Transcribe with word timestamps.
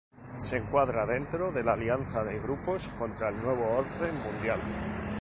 Se 0.39 0.57
encuadran 0.57 1.07
dentro 1.09 1.51
de 1.51 1.63
la 1.63 1.73
alianza 1.73 2.23
de 2.23 2.39
grupos 2.39 2.89
contra 2.97 3.29
el 3.29 3.39
Nuevo 3.39 3.65
Orden 3.77 4.15
Mundial. 4.23 4.59